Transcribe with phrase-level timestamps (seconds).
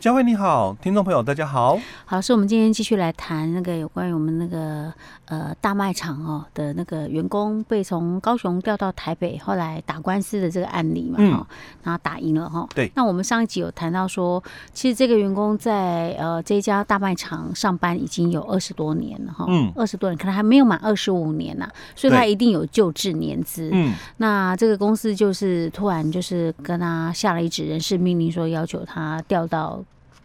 [0.00, 1.76] 佳慧你好，听众朋友大家好。
[2.06, 4.90] 好，老师，我们今天继续来谈那个有关于我们那个
[5.26, 12.66] 呃大卖场哦的那个员工被从高雄调到台北，后来打官司的这个案例嘛，哈、嗯，然后打赢了哈。
[12.74, 12.90] 对。
[12.94, 14.42] 那我们上一集有谈到说，
[14.72, 23.68] 其实这个员工在呃这家大卖场上班已经有二十多年了哈，嗯，二十多年，可能还没有满二十五年呐，所以他一定有旧制年资。
[23.70, 23.92] 嗯。
[24.16, 29.78] 那这个公司就是突然就是跟他下了一纸人事命令，说要求他调到。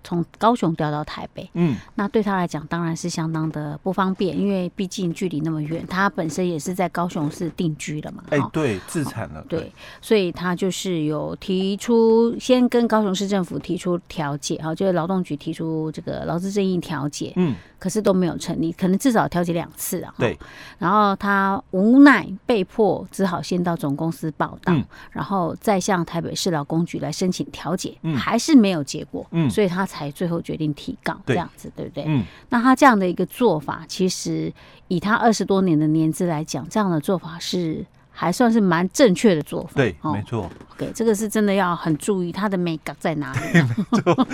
[0.05, 9.69] 从高雄调到台北，嗯，那对他来讲当然是相当的不方便，因为毕竟距离那么远，他本身也是在高雄市定居的嘛，哎，对，自产了，对，
[9.99, 17.55] 所以他就是有提出，先跟高雄市政府提出调解，哈，就是劳动局提出这个劳资争议调解，嗯。
[17.77, 20.11] 可是都没有成立，可能至少调解两次啊。
[20.17, 20.35] 对，
[20.79, 32.03] 然后他无奈被迫只好先到总公司报道，嗯、然后再向台北市劳工局来申请调解，嗯、还是没有结果，嗯、所以他才最后决定提杠，这样子对，不对？
[32.07, 34.51] 嗯，那他这样的一个做法，其实
[34.87, 39.73] 以他二十多年的年资来讲，这样的做法是还算是蛮正确的做法。
[39.75, 40.49] 对，哦、没错。
[40.73, 43.39] OK，，这个是真的要很注意他的美感在哪里。
[43.91, 44.27] 没错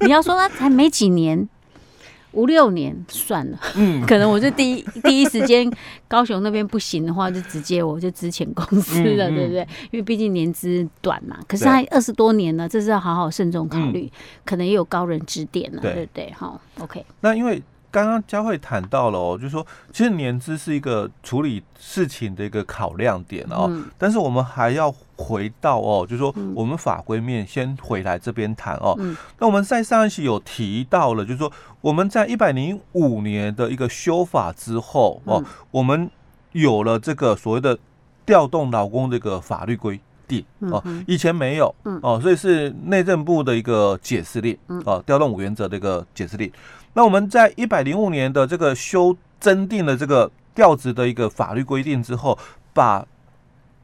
[0.06, 1.48] 你要说他才没几年。
[2.36, 5.68] 五六年算了，嗯， 可能我就第一 第一时间
[6.06, 9.68] 高雄那边不行的话，就直接我就之前公司了，嗯嗯、对不对？
[9.90, 11.38] 因为毕竟年资短嘛。
[11.48, 14.10] 可是他二十多年了，这是要好好慎重考虑，嗯、
[14.44, 16.32] 可能也有高人指点了，对，对不对？
[16.32, 17.04] 好，OK。
[17.20, 17.60] 那因为。
[17.90, 23.66] 刚刚佳慧谈到了哦，就是说，其实年资是一个处理事情的一个考量点哦。
[23.70, 28.94] 嗯、但是我们还要回到哦，就是说，我们法规面先回来这边谈哦。
[28.98, 36.10] 嗯、那我们在上一期有提到了，就是说，我们在一百零五年的一个修法之后哦，嗯、我们
[36.52, 37.78] 有了这个所谓的
[38.26, 39.98] 调动劳工这个法律规
[40.28, 46.50] 定哦，以前没有哦，所以是内政部的一个解释令哦，调动五原则的一个解释令。
[46.96, 52.38] 那我们在一百零五年的这个修增定了这个调职的一个法律规定之后，
[52.72, 53.06] 把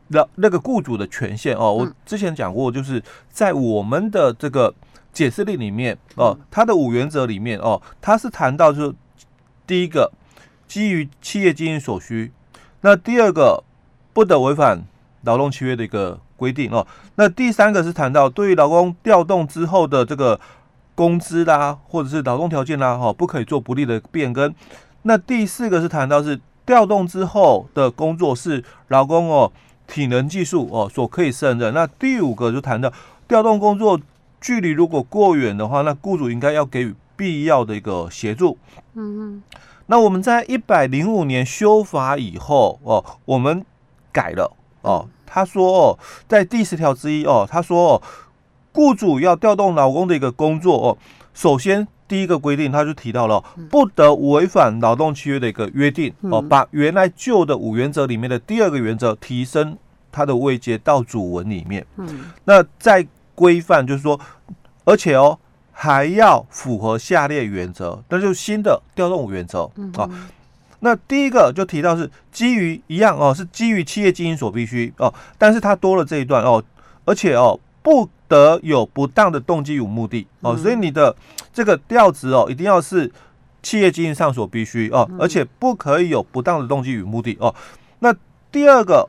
[0.08, 4.74] 那那个雇主的权限哦，我之前讲过，就是在我们的这个
[5.12, 8.94] 解释令里面哦，它的五原则里面哦，它是谈到就是
[9.66, 10.10] 第一个
[10.66, 12.32] 基于企业经营所需，
[12.80, 13.62] 那第二个
[14.14, 14.82] 不得违反
[15.24, 16.86] 劳动契约的一个规定哦，
[17.16, 20.40] 那第三个是谈到对于劳工调动之后的这个。
[20.94, 24.54] 工资啦，或者是劳动条件啦，哈，不可以做不利的变更。
[25.02, 29.50] 那第四个是谈到是调动之后的工作是劳工哦
[29.88, 31.74] 体能技术哦所可以胜任。
[31.74, 32.92] 那第五个就谈到
[33.26, 33.98] 调动工作
[34.40, 38.58] 距离如果过远的话，那雇主应该要给予必要的一个协助。
[38.94, 39.42] 嗯嗯。
[39.86, 43.64] 那我们在一百零五年修法以后哦，我们
[44.12, 45.08] 改了哦。
[45.26, 45.98] 他说哦，
[46.28, 48.02] 在第十条之一哦，他说哦。
[48.72, 50.98] 雇主要调动劳工的一个工作哦，
[51.34, 59.76] 首先第一个规定，他就提到了不得违反劳动契约的一个约定哦，把原来旧的五原则里面的第二个原则提升
[60.10, 61.86] 它的位阶到主文里面。
[61.96, 64.18] 嗯，那再规范就是说，
[64.84, 65.38] 而且哦
[65.70, 70.08] 还要符合下列原则，那就是新的调动五原则啊。
[70.80, 76.62] 那第一个就提到是基于一样哦，是基于企业经营所必须哦，但是它多了这一段哦，
[77.04, 78.08] 而且哦不。
[78.28, 81.14] 得有不当的动机与目的哦，所以你的
[81.52, 83.12] 这个调职哦，一定要是
[83.62, 87.54] 企业经营上所必须哦，而且不可以有不当的动机与目的哦。
[87.98, 88.10] 那
[88.50, 89.06] 第二个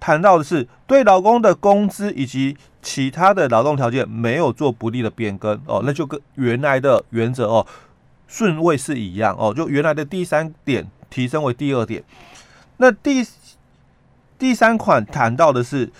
[0.00, 7.66] 谈到的是对劳工的工资以及其他的劳动条件没有做不利的变更哦，那就跟原来的原则哦
[8.26, 12.02] 顺位是一样哦，就原来的第三点提升为第二点。
[12.78, 13.22] 那第
[14.38, 15.92] 第三款谈到的是。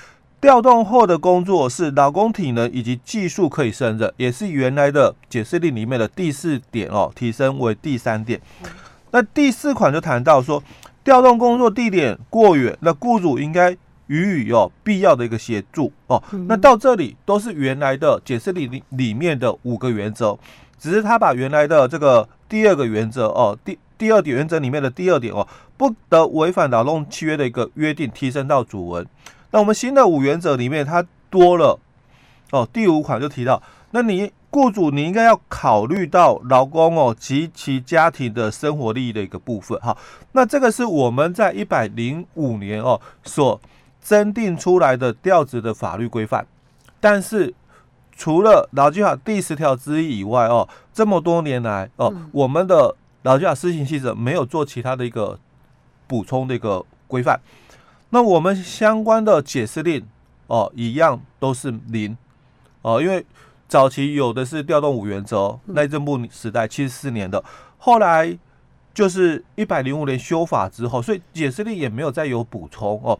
[0.44, 8.38] 调动后的工作是劳工体能以及技术可以胜任，也是原来的解释令里面的第四点哦，提升为第三点。
[9.10, 10.62] 那第四款就谈到说，
[11.02, 13.74] 调动工作地点过远，那雇主应该
[14.08, 16.22] 予以有必要的一个协助哦。
[16.46, 20.38] 那到这里都是原来的解释令里里面的五个原则，
[20.78, 25.48] 只是他把原来的这个第二个原则哦，第第二点原则里面的第二点哦，
[25.78, 29.06] 不得违反劳动契约的一个约定，提升到主文。
[29.54, 31.78] 那我们新的五原则里面，它多了
[32.50, 33.62] 哦，第五款就提到，
[33.92, 39.96] 那你雇主你应该要考虑到劳工哦及其家庭的生活利益的一个部分哈。
[40.32, 43.60] 那这个是我们在一百零五年哦所
[44.00, 46.44] 增订出来的调职的法律规范，
[46.98, 47.54] 但是
[48.16, 55.38] 除了劳基法第十条之一以外哦，这么多年来哦，我们的劳基法施行细则没有做其他的一个
[56.08, 57.40] 补充的一个规范。
[58.14, 60.06] 那我们相关的解释令
[60.46, 62.16] 哦，一样都是零
[62.82, 63.26] 哦，因为
[63.66, 67.42] 早期有的是调动五原则，内政部时代七十四年的，
[67.76, 68.38] 后来
[68.94, 73.18] 就是一百零五年修法之后，所以解释令也没有再有补充哦。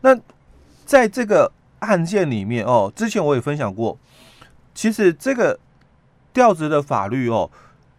[0.00, 0.18] 那
[0.84, 3.96] 在这个案件里面哦，之前我也分享过，
[4.74, 5.56] 其实这个
[6.32, 7.48] 调职的法律哦，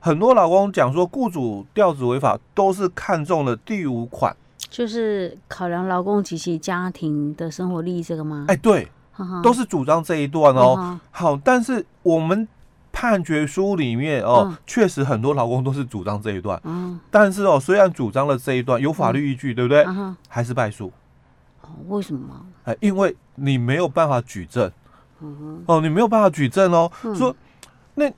[0.02, 4.36] 很多老公讲说，雇主调职违法都是看中了第五款。
[4.70, 8.46] 就是考量劳工及其家庭的生活利益，这个吗？
[8.48, 8.88] 哎，对，
[9.42, 11.00] 都是主张这一段哦。
[11.12, 12.48] 好，但是我们
[12.92, 16.60] 判决书里面哦，确实很多劳工都是主张这一段。
[16.64, 19.86] 嗯，但是哦，虽然主张了这一段有法律依据，对不对？
[20.28, 20.92] 还是败诉。
[21.62, 22.46] 哦，为什么？
[22.66, 24.72] 哎，因为你没有办法举证。
[25.66, 26.92] 哦，你没有办法举证哦。
[27.16, 27.36] 说
[27.96, 28.12] 那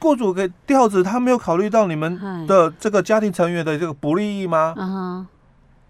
[0.00, 4.74] 雇主给调职，他没有考虑到你们的这个家庭成员的这个不利益吗？
[4.76, 5.26] 嗯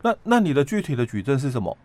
[0.02, 1.76] 那那你的具体的举证是什么？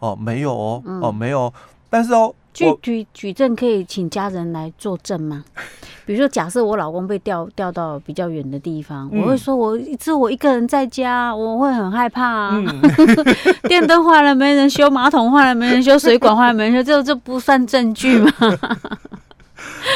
[0.00, 1.52] 哦，没有哦，嗯、哦，没有。
[1.88, 5.44] 但是哦，举举举证可以请家人来作证吗？
[6.04, 12.50] 比如说，假设我老公被调调到比较远的地方，嗯、我会说我只我一个人在家，我会很害怕啊。
[12.56, 12.82] 嗯、
[13.68, 18.32] 电灯坏了没人修，马桶坏了没人修，水管坏了没人修，这这不算证据吗？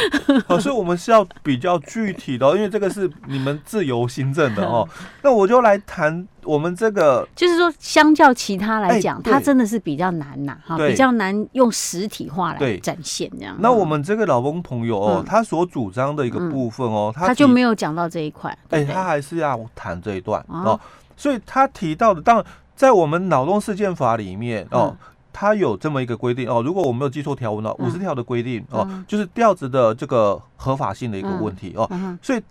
[0.46, 4.88] 好，所以我们是要比较具体的，因为这个是你们自由新政的哦。
[5.22, 13.56] 那我就来谈我们这个，就是说，相较其他来讲，它真的是比较难呐，哈，比较难用实体化来展现这样。
[13.60, 20.78] 那我们这个老公朋友哦，他所主张的一个部分哦，他就没有讲到这一块，哎，他还是要谈这一段哦。
[21.16, 22.44] 所以他提到的，当然
[22.74, 24.96] 在我们脑洞事件法里面哦。
[25.38, 31.86] 他有这么一个规定哦，如果我没有记错条文的五十条的规定哦，就是调职的这个合法性的一个问题哦，
[32.22, 32.42] 所以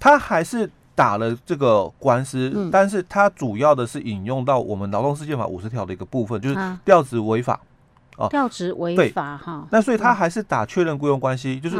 [0.00, 7.60] 他还是打了这个官司，但是他主要的是引用到我们劳动事件法五十条的一个部分，就是调职违法
[8.16, 11.76] 哦，调职违法哈，那所以他还是打确认雇佣关系，就是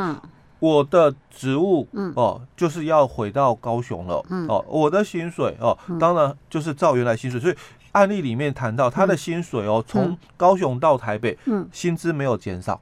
[0.59, 7.55] 我的职务哦，就是要回到高雄了哦，我的薪水哦，当然就是照原来薪水，所以。
[7.93, 12.81] 案例里面谈到他的薪水哦，从高雄到台北，嗯，薪资没有减少，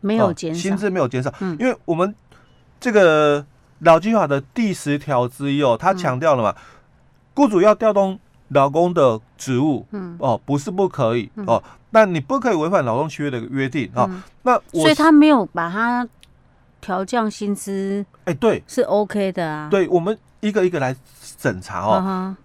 [0.00, 2.14] 没有减少，薪资没有减少，嗯，因为我们
[2.80, 3.44] 这个
[3.80, 6.54] 劳基法的第十条之一哦，他强调了嘛，
[7.34, 8.18] 雇主要调动
[8.48, 14.08] 劳工的职务，嗯，哦，不是不可以哦，但你不可以违反劳动契约的约定啊，
[14.42, 16.06] 那所以他没有把他
[16.80, 22.36] 调降薪资，哎，对，是 OK 的啊，对，我们一个一个来审查哦。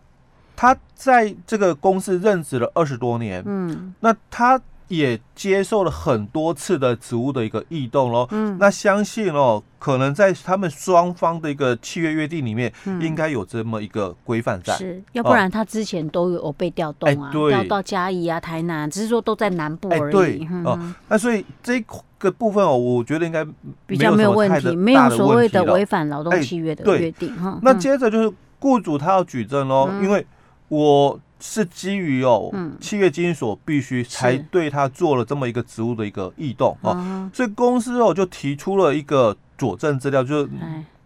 [0.58, 21.80] 他在这个公司任职了二十多年，嗯，那他也接受了很多次的职务的一个异动喽，嗯，那相信哦，可能在他们双方的一个契约约定里面，应该有这么一个规范在，是，要不然他之前都有被调动啊，调到嘉义啊、台南，只是说都在南部而已，对，哦，那所以这
[22.18, 23.46] 个部分哦，我觉得应该
[23.86, 27.60] 比较没有问题，没有所谓的违反劳动契约的约定哈。
[27.62, 30.26] 那接着就是雇主他要举证喽，因为。
[30.70, 40.50] 我是基于哦，契约经营所必须才对他做了这么一个职务的一个异动哦，所以公司哦就提出了一个佐证资料，就是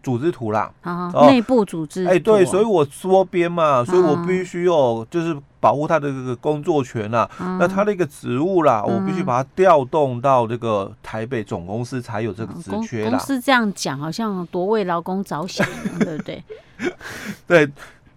[0.02, 0.72] 组织图啦，
[1.28, 2.04] 内部组织。
[2.06, 7.28] 哎，对，所以我缩编嘛，所以我必须哦，就是保护他的这个工作权呐。
[7.38, 13.10] 那他的一个职务啦，我必须把他调动到这个台北总公司才有这个职缺啦。
[13.10, 15.64] 公司这样讲，好像多为劳工着想，
[16.00, 16.42] 对不对？
[17.46, 17.70] 对。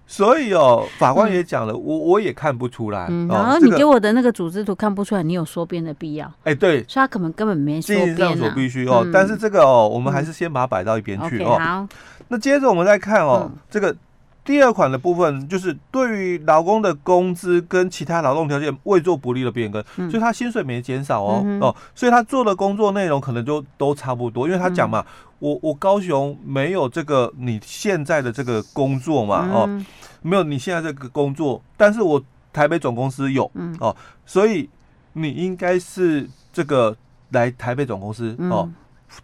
[0.08, 3.08] 所以哦，法官也讲了，嗯、我我也看不出来。
[3.10, 6.32] 嗯，然后你给我的那个组织图看不出来，你有缩编的必要。
[6.44, 8.16] 哎，对，所以他可能根本没缩编。
[8.16, 11.58] 经营上所必须哦，嗯、但是这个哦，我们还是先把它摆到一边去哦。
[11.58, 11.88] Okay, 好，
[12.28, 13.96] 那接着我们再看哦，嗯、这个
[14.46, 25.02] 第二款的部分，就是对于劳工的工资跟其他劳动条件未做不利的变更，嗯、所以他薪水没减少哦、嗯、哦，所以他做的工作内容可能就都差不多，因为他讲嘛。
[25.02, 25.12] 嗯。
[25.40, 29.84] 我我高雄没有这个你现在的这个工作嘛，哦，
[30.22, 32.24] 没有你现在这个工作，但是我
[32.54, 33.94] 台北总公司有，哦，
[34.26, 34.68] 所以
[35.12, 36.96] 你应该是这个
[37.32, 38.68] 来台北总公司哦，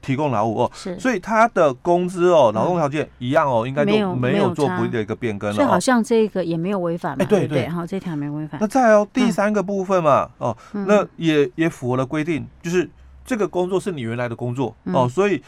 [0.01, 8.60] 提供劳务哦，是，所以他的工资哦，劳动条件一样哦，应该都没有做不利的一个变更了，所以好像这个也没有违反嘛，对对，好，这条没违反。
[8.62, 12.89] 那再哦，第三个部分嘛，哦，那也也符合了规定，就是
[13.25, 15.41] 这个工作是你原来的工作哦，所以。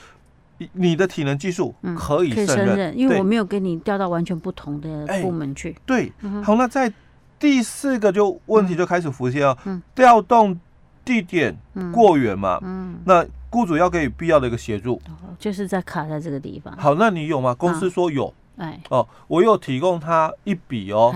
[0.73, 5.75] 你的体能技术可以胜任，因为我没有跟你调到完全不同的部门去。
[5.85, 6.09] 对，
[6.41, 6.93] 好，那在
[7.38, 9.57] 第四个就问题就开始浮现哦，
[9.93, 10.57] 调动
[11.03, 11.53] 地点
[11.91, 12.95] 过远嘛，嗯。
[13.03, 15.00] 那雇主要给予必要的一个协助，
[15.38, 16.75] 就是在卡在这个地方。
[16.75, 17.53] 好，那你有吗？
[17.53, 21.13] 公司说有，哎，哦，我有提供他一笔哦，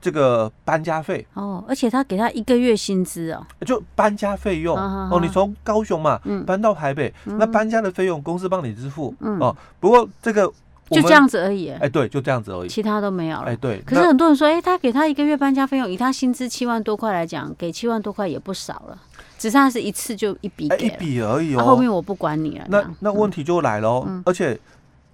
[0.00, 1.26] 这个搬家费。
[1.34, 4.76] 哦，而且他给他一个月薪资哦，就搬家费用。
[4.76, 9.12] 哦，你从高雄嘛搬到台北，那搬家的费用公司帮你支付。
[9.40, 9.56] 哦。
[9.80, 10.46] 不过这个
[10.90, 13.44] 就这样子而已，哎，对，就这样子而已，其他都没有了。
[13.46, 13.80] 哎，对。
[13.82, 18.98] 可是很多人说，哎，他给他一个月搬家费用，以他薪资七万多块来讲，给七万多块也不少了。
[19.42, 22.64] 只是他是一次就一笔给一笔而已哦，后面我不管你了。
[22.68, 24.58] 那那问题就来了，而且。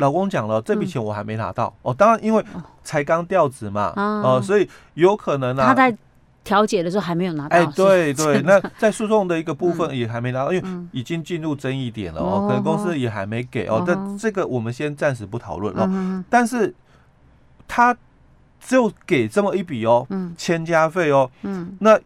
[0.01, 1.93] 老公讲了，这笔钱我还没拿到、嗯、哦。
[1.93, 2.45] 当然，因为
[2.85, 5.67] 才刚调职嘛，哦、呃，所以有可能呢、啊。
[5.67, 5.99] 他在
[6.45, 7.57] 调解的时候还没有拿到。
[7.57, 13.83] 哎，对对， 那在诉讼的一个部分也还没拿到，嗯、因为已经进入争议点了哦，嗯、可能公司也还没给哦。
[13.85, 15.85] 但、嗯、这个我们先暂时不讨论哦。
[15.89, 16.73] 嗯、但是
[17.67, 17.93] 他
[18.61, 21.99] 只有给这么一笔哦，嗯签家费哦，嗯，那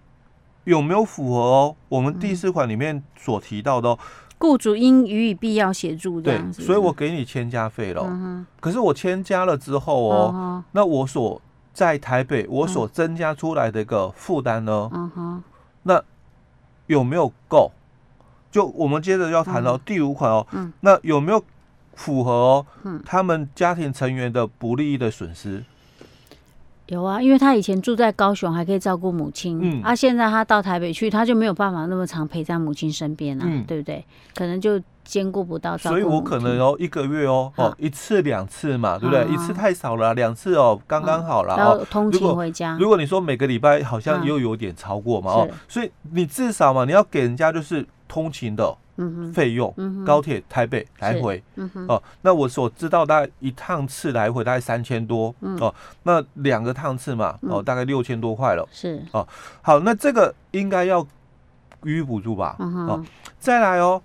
[0.64, 1.76] 有没有符合哦？
[1.88, 3.98] 我们第四款里面所提到的哦。
[4.38, 8.44] 雇主应予以必要协助，对，所以我给你签加费了。
[8.58, 11.40] 可是我签加了之后哦，那我所
[11.72, 14.90] 在台北我所增加出来的一个负担呢，
[15.84, 16.02] 那
[16.88, 17.70] 有没有够？
[18.50, 20.44] 就我们接着要谈到第五款哦，
[20.80, 21.42] 那有没有
[21.94, 22.66] 符合哦？
[23.06, 25.64] 他们家庭成员的不利益的损失？
[26.86, 29.58] 有啊，因为他以前住在高雄，还可以照顾母亲。
[29.62, 34.04] 嗯，啊，现在他到台北去，他就没有办法那么常陪在母亲身边了，嗯、对不对？
[34.34, 35.96] 可能就兼顾不到照顾。
[35.96, 39.24] 所以我可能哦，一个月哦，哦，一次两次嘛，对不对？
[39.24, 41.56] 好一次太少了，两次哦，刚刚好了。
[41.56, 42.80] 然后通勤回家如。
[42.82, 48.76] 如果你说每个礼拜好像又有点超过嘛，哦，所以你至少嘛，你要给人家就是通勤的。
[49.32, 49.74] 费用，
[50.06, 51.42] 高铁台北来回，
[51.88, 59.26] 哦，那我所知道大概一趟次来回大概三千多，哦，那两个趟次嘛，哦，大概六千多块了，是，哦，
[59.62, 61.04] 好，那这个应该要
[61.82, 63.02] 予以补助吧，哦，
[63.40, 64.00] 再来哦，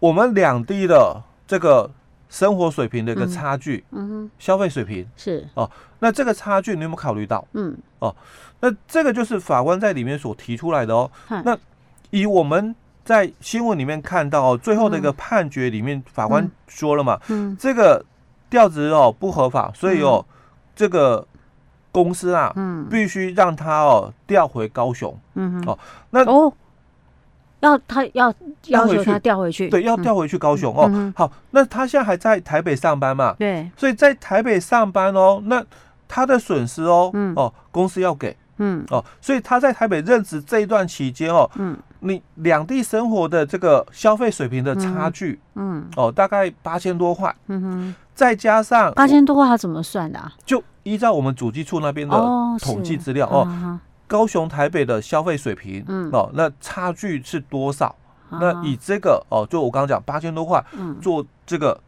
[0.00, 1.88] 我们两地的这个
[2.28, 5.08] 生活水平的一个差距，嗯，消费水平。
[5.16, 7.42] 是，哦，那这个差距你有没有考虑到？
[7.54, 8.14] 嗯，哦，
[8.60, 11.10] 那这个就是法官在里面所提出来的哦，
[11.44, 11.56] 那
[12.10, 12.74] 以我们。
[13.08, 17.56] 在新闻里面看到最后的一个判决里面，法官说了嘛，嗯。
[17.58, 18.04] 这个
[18.50, 20.22] 调职哦不合法，所以哦
[20.76, 21.26] 这个
[21.90, 22.54] 公司啊，
[22.90, 25.18] 必须让他哦调回高雄，
[25.66, 25.78] 哦，
[26.10, 26.52] 那哦。
[27.60, 28.32] 要他要
[28.66, 30.72] 要求他调回去，对，要调回去高雄。
[30.76, 31.12] 哦。
[31.16, 33.34] 好，那他现在还在台北上班嘛？
[33.38, 35.64] 对，所以在台北上班哦，那
[36.06, 38.36] 他的损失哦，哦公司要给。
[38.58, 38.84] 嗯。
[38.90, 45.90] 哦，所以他在台北任职这一段期间哦，嗯，你两地生活的这个消费水平的差距，嗯，嗯。
[45.96, 50.32] 哦，大概八千多块，嗯哼，再加上八千多块，它怎么算的啊？
[50.44, 52.16] 就依照我们主机处那边的
[52.60, 56.08] 统计资料哦，哦高雄台北的消费水平，嗯。
[56.12, 57.94] 哦，那差距是多少？
[58.30, 61.80] 嗯、那以这个哦，就我刚刚讲八千多块，嗯，做这个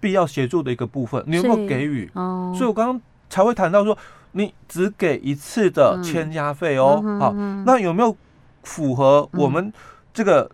[0.00, 2.10] 必要协助的一个部分，你有没有给予？
[2.14, 3.96] 哦，所以我刚刚才会谈到说。
[4.34, 7.34] 你只给一次的签家费哦，嗯、好，
[7.66, 8.16] 那有没有
[8.62, 9.72] 符合我们
[10.12, 10.50] 这个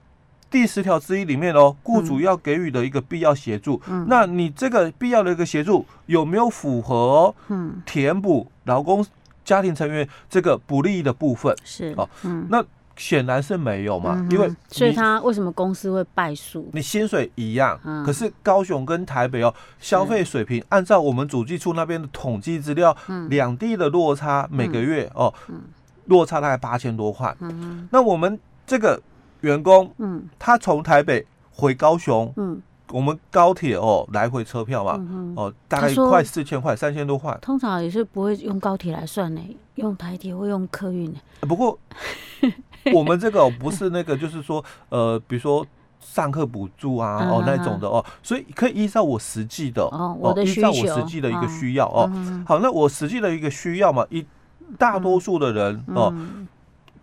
[0.50, 3.80] 第十条之一里面哦，雇主要给予的一个必要协助？
[3.88, 7.34] 嗯、那你这个必要的一个协助有没有符合哦？
[7.48, 9.04] 嗯，填补劳工
[9.44, 12.64] 家庭成员这个不利益的部分是哦，嗯，那。
[13.00, 16.68] 显然是没有嘛，因为所以他为什么公司会败诉？
[16.72, 22.96] 你薪水一样，可是高雄跟台北哦，消费水平按照我们主计处那边的统计资料，
[23.28, 25.32] 两地的落差每个月哦，
[26.08, 27.34] 落差大概八千多块。
[27.90, 29.00] 那我们这个
[29.40, 32.60] 员工，嗯他从台北回高雄，嗯
[32.90, 35.00] 我们高铁哦来回车票嘛，
[35.36, 37.38] 哦大概快四千块，三千多块。
[37.40, 39.40] 通常也是不会用高铁来算呢，
[39.76, 41.14] 用台铁会用客运。
[41.40, 41.78] 不过。
[42.94, 45.66] 我们这个不是那个，就是说，呃，比如说
[46.00, 52.10] 上课补助啊，哦那种的哦，所以可以依照我实际的哦，依照我实际的一个需要哦。
[52.46, 54.24] 好，那我实际的一个需要嘛，一
[54.76, 56.12] 大多数的人哦，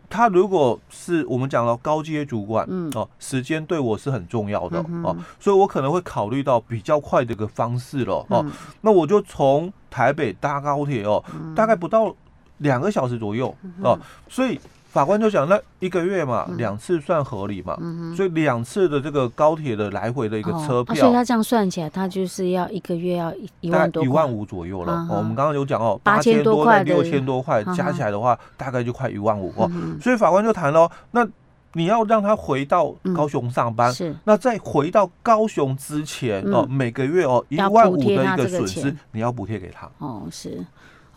[0.10, 8.46] 他如果是我们讲到高阶主管哦，时间对我是很重要的哦，所以我可能会考虑到比较快的一个方式了哦。
[8.82, 11.24] 那我就从台北搭高铁哦，
[11.56, 12.14] 大概不到
[12.60, 14.60] 两个小时左右哦，所以。
[14.96, 17.78] 法官就讲，那一个月嘛，两次算合理嘛，
[18.16, 25.06] 所以两次的这个高铁的来回的一个车票，所以他这样算起来，他就是要一个月要一万多，一万五左右了。
[25.12, 29.70] 我们刚刚有讲哦，八千多块、六千多块加起来的话，大概就快一万五哦。
[30.02, 31.28] 所以法官就谈喽，那
[31.74, 39.90] 你要让他回到高雄上班，是那在回到高雄之前哦，每个月哦一万五的一个损失，你要补贴给他。
[39.98, 40.66] 哦，是。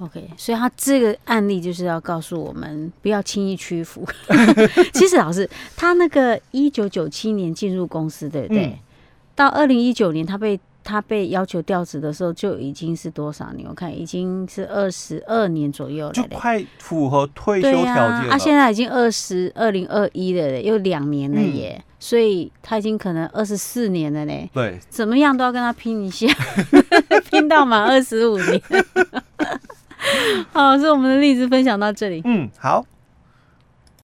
[0.00, 4.07] OK，所以他这个案例就是要告诉我们，不要轻易屈服。
[4.95, 8.67] 其实老师，他那个一九九七年进入公司，对不对？
[8.67, 8.78] 嗯、
[9.35, 13.69] 到二零一九年，他被他被要求调职的时候就已经是多少年？
[13.69, 18.26] 我看已经是二十二年左右了，就快符合退休条件了。
[18.28, 24.49] 他、啊、现在已经二十二零二一了，又两年了耶，嗯、所以他已经可能二十四年了嘞。
[24.55, 26.28] 对，怎么样都要跟他拼一下，
[27.28, 28.62] 拼到满二十五年。
[30.52, 32.22] 好，是我们的例子分享到这里。
[32.24, 32.84] 嗯，好。